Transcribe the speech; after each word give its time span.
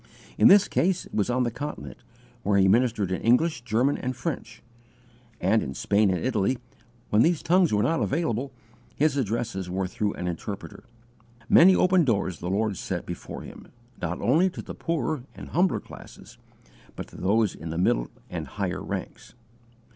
In 0.35 0.47
this 0.47 0.67
case, 0.67 1.05
it 1.05 1.13
was 1.13 1.29
on 1.29 1.43
the 1.43 1.51
Continent, 1.51 1.97
where 2.41 2.57
he 2.57 2.67
ministered 2.67 3.11
in 3.11 3.21
English, 3.21 3.61
German, 3.61 3.99
and 3.99 4.15
French; 4.15 4.63
and 5.39 5.61
in 5.61 5.75
Spain 5.75 6.09
and 6.09 6.25
Italy, 6.25 6.57
when 7.11 7.21
these 7.21 7.43
tongues 7.43 7.71
were 7.71 7.83
not 7.83 8.01
available, 8.01 8.51
his 8.95 9.15
addresses 9.15 9.69
were 9.69 9.85
through 9.87 10.13
an 10.13 10.27
interpreter. 10.27 10.85
Many 11.47 11.75
open 11.75 12.03
doors 12.03 12.39
the 12.39 12.49
Lord 12.49 12.77
set 12.77 13.05
before 13.05 13.43
him, 13.43 13.67
not 14.01 14.19
only 14.19 14.49
to 14.49 14.63
the 14.63 14.73
poorer 14.73 15.21
and 15.35 15.49
humbler 15.49 15.79
classes, 15.79 16.39
but 16.95 17.09
to 17.09 17.17
those 17.17 17.53
in 17.53 17.69
the 17.69 17.77
middle 17.77 18.09
and 18.27 18.47
higher 18.47 18.81
ranks. 18.81 19.35